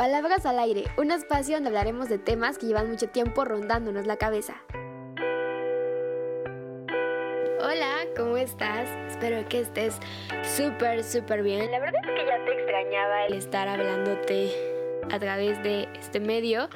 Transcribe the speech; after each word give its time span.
Palabras 0.00 0.46
al 0.46 0.58
aire, 0.58 0.84
un 0.96 1.10
espacio 1.10 1.56
donde 1.56 1.68
hablaremos 1.68 2.08
de 2.08 2.16
temas 2.16 2.56
que 2.56 2.64
llevan 2.64 2.88
mucho 2.88 3.10
tiempo 3.10 3.44
rondándonos 3.44 4.06
la 4.06 4.16
cabeza. 4.16 4.54
Hola, 7.60 8.06
¿cómo 8.16 8.38
estás? 8.38 8.88
Espero 9.10 9.46
que 9.50 9.60
estés 9.60 9.98
súper, 10.42 11.04
súper 11.04 11.42
bien. 11.42 11.70
La 11.70 11.80
verdad 11.80 12.00
es 12.02 12.14
que 12.14 12.26
ya 12.26 12.42
te 12.46 12.50
extrañaba 12.50 13.26
el 13.26 13.34
estar 13.34 13.68
hablándote 13.68 14.50
a 15.12 15.18
través 15.18 15.62
de 15.62 15.86
este 16.00 16.18
medio. 16.18 16.70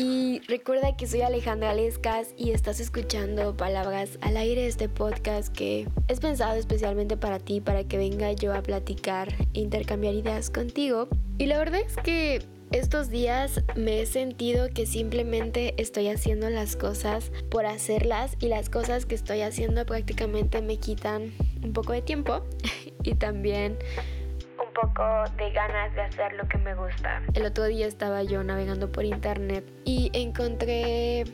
Y 0.00 0.42
recuerda 0.46 0.96
que 0.96 1.08
soy 1.08 1.22
Alejandra 1.22 1.74
Lescas 1.74 2.28
y 2.36 2.52
estás 2.52 2.78
escuchando 2.78 3.56
Palabras 3.56 4.16
al 4.20 4.36
aire, 4.36 4.68
este 4.68 4.88
podcast 4.88 5.52
que 5.52 5.88
es 6.06 6.20
pensado 6.20 6.54
especialmente 6.54 7.16
para 7.16 7.40
ti, 7.40 7.60
para 7.60 7.82
que 7.82 7.98
venga 7.98 8.30
yo 8.30 8.54
a 8.54 8.62
platicar 8.62 9.34
e 9.54 9.58
intercambiar 9.58 10.14
ideas 10.14 10.50
contigo. 10.50 11.08
Y 11.38 11.46
la 11.46 11.58
verdad 11.58 11.80
es 11.84 11.96
que 11.96 12.44
estos 12.70 13.10
días 13.10 13.64
me 13.74 14.00
he 14.00 14.06
sentido 14.06 14.68
que 14.72 14.86
simplemente 14.86 15.74
estoy 15.78 16.06
haciendo 16.06 16.48
las 16.48 16.76
cosas 16.76 17.32
por 17.50 17.66
hacerlas 17.66 18.36
y 18.38 18.46
las 18.46 18.70
cosas 18.70 19.04
que 19.04 19.16
estoy 19.16 19.40
haciendo 19.40 19.84
prácticamente 19.84 20.62
me 20.62 20.76
quitan 20.76 21.32
un 21.64 21.72
poco 21.72 21.92
de 21.92 22.02
tiempo 22.02 22.44
y 23.02 23.16
también 23.16 23.76
de 25.36 25.50
ganas 25.52 25.94
de 25.94 26.02
hacer 26.02 26.32
lo 26.34 26.48
que 26.48 26.58
me 26.58 26.74
gusta. 26.74 27.22
El 27.34 27.46
otro 27.46 27.64
día 27.64 27.86
estaba 27.86 28.22
yo 28.22 28.42
navegando 28.42 28.90
por 28.90 29.04
internet 29.04 29.64
y 29.84 30.10
encontré 30.12 31.24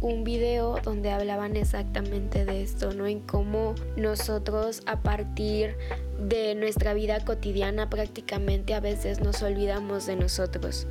un 0.00 0.24
video 0.24 0.76
donde 0.82 1.10
hablaban 1.10 1.56
exactamente 1.56 2.44
de 2.44 2.62
esto, 2.62 2.92
¿no? 2.94 3.06
En 3.06 3.20
cómo 3.20 3.74
nosotros 3.96 4.82
a 4.86 5.02
partir 5.02 5.76
de 6.18 6.54
nuestra 6.54 6.94
vida 6.94 7.22
cotidiana 7.24 7.90
prácticamente 7.90 8.74
a 8.74 8.80
veces 8.80 9.20
nos 9.20 9.42
olvidamos 9.42 10.06
de 10.06 10.16
nosotros 10.16 10.86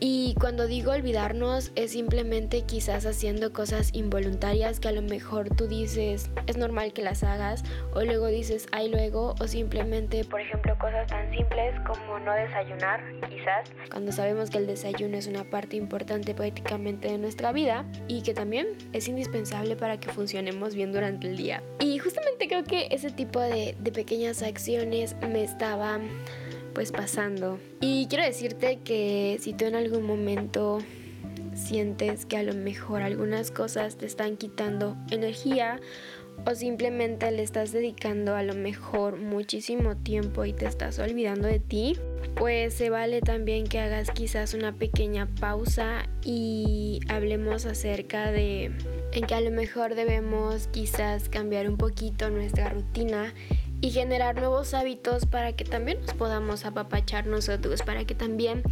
y 0.00 0.34
cuando 0.40 0.66
digo 0.66 0.92
olvidarnos 0.92 1.72
es 1.74 1.92
simplemente 1.92 2.62
quizás 2.62 3.06
haciendo 3.06 3.52
cosas 3.52 3.90
involuntarias 3.92 4.80
que 4.80 4.88
a 4.88 4.92
lo 4.92 5.02
mejor 5.02 5.48
tú 5.54 5.66
dices 5.66 6.30
es 6.46 6.56
normal 6.56 6.92
que 6.92 7.02
las 7.02 7.22
hagas 7.22 7.64
o 7.94 8.02
luego 8.02 8.26
dices 8.26 8.66
ay 8.72 8.90
luego 8.90 9.34
o 9.40 9.46
simplemente 9.46 10.24
por 10.24 10.40
ejemplo 10.40 10.76
cosas 10.78 11.06
tan 11.06 11.30
simples 11.30 11.74
como 11.86 12.18
no 12.18 12.32
desayunar 12.32 13.00
quizás 13.28 13.70
cuando 13.90 14.12
sabemos 14.12 14.50
que 14.50 14.58
el 14.58 14.66
desayuno 14.66 15.16
es 15.16 15.26
una 15.26 15.44
parte 15.44 15.76
importante 15.76 16.34
prácticamente 16.34 17.08
de 17.08 17.18
nuestra 17.18 17.52
vida 17.52 17.84
y 18.08 18.22
que 18.22 18.34
también 18.34 18.66
es 18.92 19.08
indispensable 19.08 19.76
para 19.76 19.98
que 19.98 20.10
funcionemos 20.10 20.74
bien 20.74 20.92
durante 20.92 21.28
el 21.28 21.36
día. 21.36 21.62
Y 21.80 21.98
justamente 21.98 22.48
creo 22.48 22.64
que 22.64 22.88
ese 22.90 23.10
tipo 23.10 23.40
de, 23.40 23.76
de 23.78 23.92
pequeñas 23.92 24.42
acciones 24.42 25.16
me 25.20 25.42
estaban 25.42 26.08
pues 26.76 26.92
pasando. 26.92 27.58
Y 27.80 28.06
quiero 28.06 28.22
decirte 28.22 28.80
que 28.84 29.38
si 29.40 29.54
tú 29.54 29.64
en 29.64 29.76
algún 29.76 30.02
momento 30.02 30.80
sientes 31.54 32.26
que 32.26 32.36
a 32.36 32.42
lo 32.42 32.52
mejor 32.52 33.00
algunas 33.00 33.50
cosas 33.50 33.96
te 33.96 34.04
están 34.04 34.36
quitando 34.36 34.94
energía 35.10 35.80
o 36.44 36.54
simplemente 36.54 37.30
le 37.30 37.42
estás 37.42 37.72
dedicando 37.72 38.36
a 38.36 38.42
lo 38.42 38.52
mejor 38.54 39.16
muchísimo 39.16 39.96
tiempo 39.96 40.44
y 40.44 40.52
te 40.52 40.66
estás 40.66 40.98
olvidando 40.98 41.48
de 41.48 41.60
ti, 41.60 41.96
pues 42.34 42.74
se 42.74 42.90
vale 42.90 43.22
también 43.22 43.66
que 43.66 43.78
hagas 43.78 44.10
quizás 44.10 44.52
una 44.52 44.72
pequeña 44.72 45.28
pausa 45.40 46.06
y 46.22 47.00
hablemos 47.08 47.64
acerca 47.64 48.30
de 48.30 48.70
en 49.12 49.26
que 49.26 49.34
a 49.34 49.40
lo 49.40 49.50
mejor 49.50 49.94
debemos 49.94 50.68
quizás 50.72 51.30
cambiar 51.30 51.70
un 51.70 51.78
poquito 51.78 52.28
nuestra 52.28 52.68
rutina 52.68 53.32
y 53.80 53.90
generar 53.90 54.36
nuevos 54.36 54.74
hábitos 54.74 55.26
para 55.26 55.52
que 55.52 55.64
también 55.64 56.00
nos 56.00 56.14
podamos 56.14 56.64
apapachar 56.64 57.26
nosotros, 57.26 57.82
para 57.82 58.04
que 58.04 58.14
también 58.14 58.62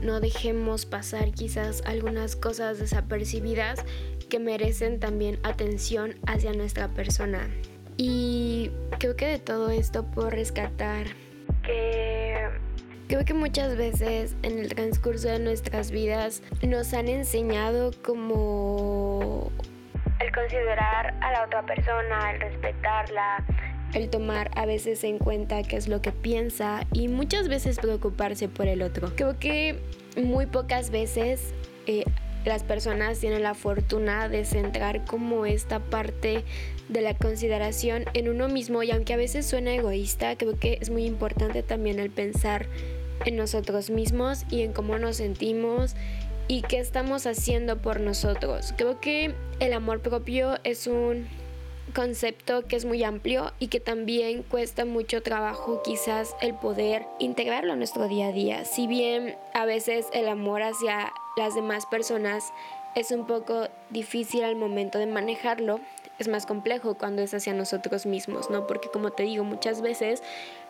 no 0.00 0.20
dejemos 0.20 0.86
pasar 0.86 1.32
quizás 1.32 1.82
algunas 1.86 2.36
cosas 2.36 2.78
desapercibidas 2.78 3.84
que 4.28 4.38
merecen 4.38 5.00
también 5.00 5.38
atención 5.42 6.14
hacia 6.26 6.52
nuestra 6.52 6.88
persona. 6.88 7.48
Y 7.96 8.70
creo 8.98 9.16
que 9.16 9.26
de 9.26 9.38
todo 9.38 9.70
esto 9.70 10.04
puedo 10.04 10.30
rescatar 10.30 11.06
que 11.62 12.48
creo 13.08 13.24
que 13.24 13.34
muchas 13.34 13.76
veces 13.76 14.36
en 14.42 14.58
el 14.58 14.74
transcurso 14.74 15.28
de 15.28 15.38
nuestras 15.38 15.90
vidas 15.90 16.42
nos 16.62 16.94
han 16.94 17.08
enseñado 17.08 17.90
como 18.02 19.50
el 20.20 20.32
considerar 20.32 21.14
a 21.20 21.32
la 21.32 21.44
otra 21.44 21.64
persona, 21.66 22.32
el 22.32 22.40
respetarla, 22.40 23.44
el 23.94 24.08
tomar 24.08 24.50
a 24.54 24.66
veces 24.66 25.04
en 25.04 25.18
cuenta 25.18 25.62
qué 25.62 25.76
es 25.76 25.88
lo 25.88 26.00
que 26.02 26.12
piensa 26.12 26.86
y 26.92 27.08
muchas 27.08 27.48
veces 27.48 27.78
preocuparse 27.78 28.48
por 28.48 28.66
el 28.66 28.82
otro. 28.82 29.12
Creo 29.16 29.38
que 29.38 29.78
muy 30.16 30.46
pocas 30.46 30.90
veces 30.90 31.52
eh, 31.86 32.04
las 32.44 32.62
personas 32.62 33.18
tienen 33.18 33.42
la 33.42 33.54
fortuna 33.54 34.28
de 34.28 34.44
centrar 34.44 35.04
como 35.04 35.46
esta 35.46 35.78
parte 35.78 36.44
de 36.88 37.00
la 37.02 37.16
consideración 37.16 38.04
en 38.14 38.28
uno 38.28 38.48
mismo 38.48 38.82
y 38.82 38.90
aunque 38.90 39.12
a 39.12 39.16
veces 39.16 39.46
suena 39.46 39.74
egoísta, 39.74 40.36
creo 40.36 40.58
que 40.58 40.78
es 40.80 40.90
muy 40.90 41.04
importante 41.04 41.62
también 41.62 41.98
el 41.98 42.10
pensar 42.10 42.66
en 43.26 43.36
nosotros 43.36 43.90
mismos 43.90 44.44
y 44.50 44.62
en 44.62 44.72
cómo 44.72 44.98
nos 44.98 45.16
sentimos 45.16 45.94
y 46.48 46.62
qué 46.62 46.78
estamos 46.78 47.26
haciendo 47.26 47.80
por 47.80 48.00
nosotros. 48.00 48.74
Creo 48.76 49.00
que 49.00 49.34
el 49.60 49.72
amor 49.72 50.00
propio 50.00 50.58
es 50.64 50.86
un 50.86 51.28
concepto 51.90 52.66
que 52.66 52.76
es 52.76 52.84
muy 52.84 53.02
amplio 53.04 53.52
y 53.58 53.68
que 53.68 53.80
también 53.80 54.42
cuesta 54.42 54.84
mucho 54.84 55.22
trabajo 55.22 55.82
quizás 55.82 56.34
el 56.40 56.54
poder 56.54 57.06
integrarlo 57.18 57.72
en 57.72 57.78
nuestro 57.78 58.08
día 58.08 58.28
a 58.28 58.32
día. 58.32 58.64
Si 58.64 58.86
bien 58.86 59.36
a 59.54 59.64
veces 59.64 60.06
el 60.12 60.28
amor 60.28 60.62
hacia 60.62 61.12
las 61.36 61.54
demás 61.54 61.86
personas 61.86 62.52
es 62.94 63.10
un 63.10 63.26
poco 63.26 63.68
difícil 63.90 64.44
al 64.44 64.56
momento 64.56 64.98
de 64.98 65.06
manejarlo, 65.06 65.80
es 66.18 66.28
más 66.28 66.44
complejo 66.44 66.96
cuando 66.96 67.22
es 67.22 67.32
hacia 67.32 67.54
nosotros 67.54 68.04
mismos, 68.04 68.50
¿no? 68.50 68.66
Porque 68.66 68.90
como 68.90 69.10
te 69.10 69.22
digo, 69.22 69.42
muchas 69.42 69.80
veces 69.80 70.22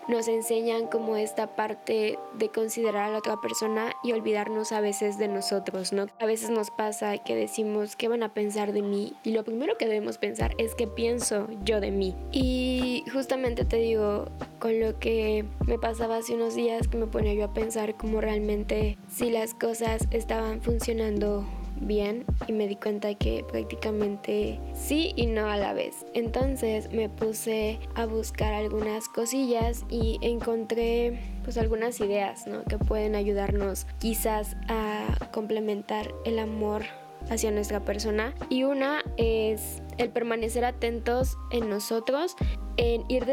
nos 0.09 0.29
enseñan 0.29 0.87
como 0.87 1.17
esta 1.17 1.55
parte 1.55 2.19
de 2.35 2.49
considerar 2.49 3.05
a 3.05 3.11
la 3.11 3.19
otra 3.19 3.37
persona 3.41 3.93
y 4.03 4.13
olvidarnos 4.13 4.73
a 4.73 4.81
veces 4.81 5.19
de 5.19 5.29
nosotros, 5.29 5.93
¿no? 5.93 6.07
A 6.19 6.27
veces 6.27 6.51
nos 6.51 6.71
pasa 6.71 7.19
que 7.19 7.35
decimos, 7.35 7.97
¿qué 7.97 8.09
van 8.09 8.23
a 8.23 8.35
pensar 8.35 8.73
de 8.73 8.83
mí? 8.83 9.15
Y 9.25 9.33
lo 9.33 9.45
primero 9.45 9.77
que 9.77 9.87
debemos 9.87 10.19
pensar 10.19 10.55
es 10.59 10.75
qué 10.75 10.87
pienso 10.87 11.49
yo 11.65 11.81
de 11.81 11.91
mí. 11.91 12.17
Y 12.33 13.05
justamente 13.13 13.65
te 13.65 13.77
digo, 13.77 14.27
con 14.59 14.81
lo 14.81 14.99
que 14.99 15.45
me 15.67 15.79
pasaba 15.79 16.17
hace 16.17 16.35
unos 16.35 16.55
días, 16.55 16.89
que 16.89 16.99
me 16.99 17.07
ponía 17.07 17.35
yo 17.35 17.45
a 17.45 17.55
pensar 17.55 17.97
cómo 17.97 18.21
realmente 18.21 18.99
si 19.09 19.31
las 19.31 19.55
cosas 19.55 20.09
estaban 20.11 20.61
funcionando 20.61 21.47
bien 21.81 22.25
y 22.47 22.53
me 22.53 22.69
di 22.69 22.77
cuenta 22.77 23.15
que 23.15 23.45
prácticamente 23.51 24.61
sí 24.75 25.13
y 25.17 25.27
no 25.27 25.47
a 25.47 25.57
la 25.57 25.73
vez. 25.73 26.07
Entonces 26.15 26.93
me 26.93 27.09
puse 27.09 27.79
a 27.95 28.07
buscar 28.07 28.53
algunas 28.53 29.09
cosillas 29.09 29.85
y 29.91 30.19
encontré 30.23 31.21
pues 31.43 31.59
algunas 31.59 32.01
ideas 32.01 32.45
que 32.69 32.79
pueden 32.79 33.15
ayudarnos 33.15 33.87
quizás 33.99 34.57
a 34.69 35.29
complementar 35.33 36.15
el 36.25 36.39
amor 36.39 36.83
hacia 37.29 37.51
nuestra 37.51 37.81
persona 37.85 38.35
y 38.49 38.63
una 38.63 39.03
es 39.17 39.83
el 39.99 40.11
permanecer 40.11 40.65
atentos 40.65 41.37
en 41.51 41.69
nosotros 41.69 42.37
en 42.77 43.05
ir 43.09 43.27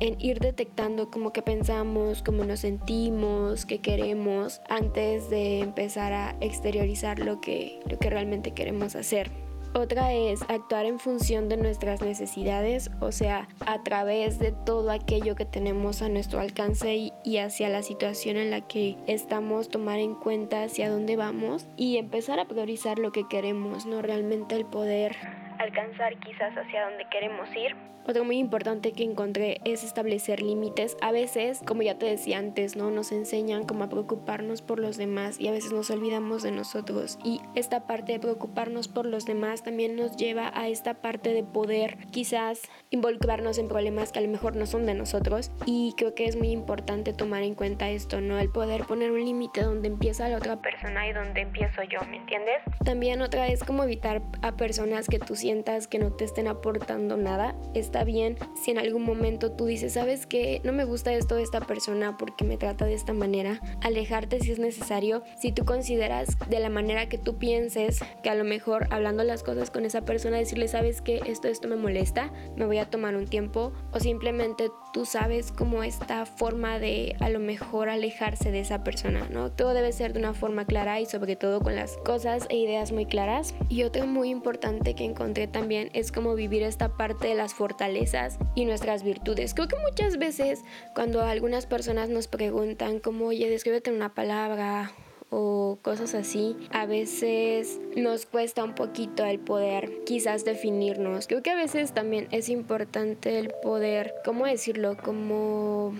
en 0.00 0.16
ir 0.18 0.40
detectando 0.40 1.10
cómo 1.10 1.32
que 1.32 1.42
pensamos, 1.42 2.22
cómo 2.22 2.44
nos 2.44 2.60
sentimos, 2.60 3.66
qué 3.66 3.80
queremos 3.80 4.62
antes 4.68 5.28
de 5.28 5.60
empezar 5.60 6.14
a 6.14 6.36
exteriorizar 6.40 7.18
lo 7.18 7.40
que, 7.40 7.80
lo 7.88 7.98
que 7.98 8.08
realmente 8.08 8.52
queremos 8.52 8.96
hacer. 8.96 9.30
Otra 9.72 10.12
es 10.12 10.42
actuar 10.48 10.84
en 10.84 10.98
función 10.98 11.48
de 11.48 11.56
nuestras 11.56 12.02
necesidades, 12.02 12.90
o 13.00 13.12
sea, 13.12 13.48
a 13.66 13.82
través 13.84 14.40
de 14.40 14.50
todo 14.50 14.90
aquello 14.90 15.36
que 15.36 15.44
tenemos 15.44 16.02
a 16.02 16.08
nuestro 16.08 16.40
alcance 16.40 17.12
y, 17.24 17.38
hacia 17.38 17.68
la 17.68 17.82
situación 17.82 18.36
en 18.36 18.50
la 18.50 18.62
que 18.62 18.96
estamos, 19.06 19.68
tomar 19.68 20.00
en 20.00 20.16
cuenta 20.16 20.64
hacia 20.64 20.90
dónde 20.90 21.14
vamos 21.14 21.66
y 21.76 21.98
empezar 21.98 22.40
a 22.40 22.46
priorizar 22.46 22.98
lo 22.98 23.12
que 23.12 23.28
queremos, 23.28 23.86
no 23.86 24.02
realmente 24.02 24.56
el 24.56 24.66
poder 24.66 25.16
alcanzar 25.60 26.18
quizás 26.20 26.56
hacia 26.56 26.84
donde 26.84 27.06
queremos 27.10 27.48
ir. 27.54 27.76
Otro 28.06 28.24
muy 28.24 28.38
importante 28.38 28.92
que 28.92 29.04
encontré 29.04 29.60
es 29.64 29.84
establecer 29.84 30.40
límites. 30.40 30.96
A 31.02 31.12
veces, 31.12 31.60
como 31.66 31.82
ya 31.82 31.98
te 31.98 32.06
decía 32.06 32.38
antes, 32.38 32.74
¿no? 32.74 32.90
Nos 32.90 33.12
enseñan 33.12 33.64
como 33.64 33.84
a 33.84 33.88
preocuparnos 33.90 34.62
por 34.62 34.80
los 34.80 34.96
demás 34.96 35.38
y 35.38 35.48
a 35.48 35.52
veces 35.52 35.72
nos 35.72 35.90
olvidamos 35.90 36.42
de 36.42 36.50
nosotros. 36.50 37.18
Y 37.22 37.40
esta 37.54 37.86
parte 37.86 38.12
de 38.12 38.18
preocuparnos 38.18 38.88
por 38.88 39.04
los 39.04 39.26
demás 39.26 39.62
también 39.62 39.96
nos 39.96 40.16
lleva 40.16 40.50
a 40.54 40.68
esta 40.68 40.94
parte 40.94 41.34
de 41.34 41.44
poder 41.44 41.98
quizás 42.10 42.62
involucrarnos 42.88 43.58
en 43.58 43.68
problemas 43.68 44.12
que 44.12 44.18
a 44.18 44.22
lo 44.22 44.28
mejor 44.28 44.56
no 44.56 44.64
son 44.64 44.86
de 44.86 44.94
nosotros. 44.94 45.52
Y 45.66 45.92
creo 45.98 46.14
que 46.14 46.24
es 46.24 46.36
muy 46.36 46.50
importante 46.50 47.12
tomar 47.12 47.42
en 47.42 47.54
cuenta 47.54 47.90
esto, 47.90 48.22
¿no? 48.22 48.38
El 48.38 48.50
poder 48.50 48.86
poner 48.86 49.10
un 49.10 49.24
límite 49.24 49.62
donde 49.62 49.88
empieza 49.88 50.28
la 50.30 50.38
otra 50.38 50.56
persona 50.56 51.06
y 51.06 51.12
donde 51.12 51.42
empiezo 51.42 51.82
yo, 51.82 52.00
¿me 52.08 52.16
entiendes? 52.16 52.62
También 52.82 53.20
otra 53.20 53.46
es 53.48 53.62
como 53.62 53.84
evitar 53.84 54.22
a 54.40 54.56
personas 54.56 55.06
que 55.06 55.18
tú 55.18 55.36
sientes 55.36 55.49
que 55.90 55.98
no 55.98 56.12
te 56.12 56.24
estén 56.24 56.46
aportando 56.46 57.16
nada. 57.16 57.56
Está 57.74 58.04
bien 58.04 58.36
si 58.54 58.70
en 58.70 58.78
algún 58.78 59.02
momento 59.02 59.50
tú 59.50 59.66
dices, 59.66 59.94
sabes 59.94 60.24
que 60.24 60.60
no 60.62 60.72
me 60.72 60.84
gusta 60.84 61.12
esto 61.12 61.34
de 61.34 61.42
esta 61.42 61.60
persona 61.60 62.16
porque 62.16 62.44
me 62.44 62.56
trata 62.56 62.84
de 62.84 62.94
esta 62.94 63.12
manera. 63.12 63.60
Alejarte 63.82 64.38
si 64.38 64.52
es 64.52 64.60
necesario. 64.60 65.24
Si 65.40 65.50
tú 65.50 65.64
consideras 65.64 66.36
de 66.48 66.60
la 66.60 66.68
manera 66.68 67.08
que 67.08 67.18
tú 67.18 67.36
pienses 67.36 67.98
que 68.22 68.30
a 68.30 68.36
lo 68.36 68.44
mejor 68.44 68.86
hablando 68.90 69.24
las 69.24 69.42
cosas 69.42 69.72
con 69.72 69.84
esa 69.84 70.02
persona, 70.02 70.36
decirle, 70.36 70.68
sabes 70.68 71.02
que 71.02 71.20
esto, 71.26 71.48
esto 71.48 71.66
me 71.66 71.74
molesta, 71.74 72.32
me 72.54 72.66
voy 72.66 72.78
a 72.78 72.88
tomar 72.88 73.16
un 73.16 73.26
tiempo. 73.26 73.72
O 73.92 73.98
simplemente 73.98 74.70
tú 74.92 75.04
sabes 75.04 75.52
cómo 75.52 75.82
esta 75.82 76.26
forma 76.26 76.78
de 76.78 77.16
a 77.20 77.28
lo 77.28 77.38
mejor 77.38 77.88
alejarse 77.88 78.50
de 78.50 78.60
esa 78.60 78.82
persona, 78.84 79.26
¿no? 79.30 79.50
Todo 79.50 79.74
debe 79.74 79.92
ser 79.92 80.12
de 80.12 80.18
una 80.18 80.34
forma 80.34 80.64
clara 80.64 81.00
y 81.00 81.06
sobre 81.06 81.36
todo 81.36 81.60
con 81.60 81.76
las 81.76 81.96
cosas 81.98 82.46
e 82.48 82.56
ideas 82.56 82.92
muy 82.92 83.06
claras. 83.06 83.54
Y 83.68 83.84
otro 83.84 84.06
muy 84.06 84.30
importante 84.30 84.94
que 84.94 85.04
encontré 85.04 85.46
también 85.46 85.90
es 85.92 86.12
cómo 86.12 86.34
vivir 86.34 86.62
esta 86.62 86.96
parte 86.96 87.28
de 87.28 87.34
las 87.34 87.54
fortalezas 87.54 88.38
y 88.54 88.64
nuestras 88.64 89.02
virtudes. 89.02 89.54
Creo 89.54 89.68
que 89.68 89.76
muchas 89.76 90.18
veces 90.18 90.64
cuando 90.94 91.22
algunas 91.22 91.66
personas 91.66 92.08
nos 92.08 92.28
preguntan 92.28 93.00
como, 93.00 93.26
oye, 93.26 93.48
descríbete 93.48 93.92
una 93.92 94.14
palabra 94.14 94.92
o 95.30 95.78
cosas 95.82 96.14
así, 96.14 96.56
a 96.70 96.86
veces 96.86 97.80
nos 97.96 98.26
cuesta 98.26 98.64
un 98.64 98.74
poquito 98.74 99.24
el 99.24 99.38
poder 99.38 100.04
quizás 100.04 100.44
definirnos. 100.44 101.26
Creo 101.26 101.42
que 101.42 101.50
a 101.50 101.56
veces 101.56 101.92
también 101.92 102.28
es 102.30 102.48
importante 102.48 103.38
el 103.38 103.52
poder, 103.62 104.14
¿cómo 104.24 104.46
decirlo? 104.46 104.96
Como 105.02 105.94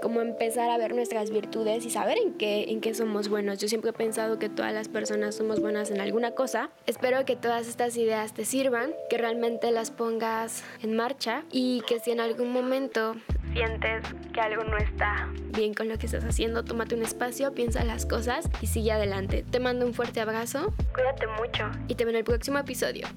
como 0.00 0.20
empezar 0.20 0.70
a 0.70 0.78
ver 0.78 0.94
nuestras 0.94 1.30
virtudes 1.30 1.84
y 1.84 1.90
saber 1.90 2.18
en 2.18 2.34
qué, 2.34 2.70
en 2.70 2.80
qué 2.80 2.94
somos 2.94 3.28
buenos. 3.28 3.58
Yo 3.58 3.68
siempre 3.68 3.90
he 3.90 3.94
pensado 3.94 4.38
que 4.38 4.48
todas 4.48 4.72
las 4.72 4.88
personas 4.88 5.34
somos 5.34 5.60
buenas 5.60 5.90
en 5.90 6.00
alguna 6.00 6.32
cosa. 6.32 6.70
Espero 6.86 7.24
que 7.24 7.36
todas 7.36 7.66
estas 7.66 7.96
ideas 7.96 8.32
te 8.32 8.44
sirvan, 8.44 8.92
que 9.10 9.18
realmente 9.18 9.70
las 9.70 9.90
pongas 9.90 10.62
en 10.82 10.94
marcha 10.94 11.44
y 11.50 11.82
que 11.86 11.98
si 12.00 12.12
en 12.12 12.20
algún 12.20 12.52
momento 12.52 13.16
sientes 13.52 14.02
que 14.32 14.40
algo 14.40 14.64
no 14.64 14.76
está 14.76 15.28
bien 15.54 15.74
con 15.74 15.88
lo 15.88 15.98
que 15.98 16.06
estás 16.06 16.24
haciendo, 16.24 16.64
tómate 16.64 16.94
un 16.94 17.02
espacio, 17.02 17.52
piensa 17.52 17.84
las 17.84 18.06
cosas 18.06 18.48
y 18.60 18.66
sigue 18.66 18.92
adelante. 18.92 19.44
Te 19.50 19.60
mando 19.60 19.86
un 19.86 19.94
fuerte 19.94 20.20
abrazo, 20.20 20.72
cuídate 20.94 21.26
mucho 21.26 21.70
y 21.88 21.94
te 21.94 22.04
veo 22.04 22.10
en 22.10 22.18
el 22.18 22.24
próximo 22.24 22.58
episodio. 22.58 23.08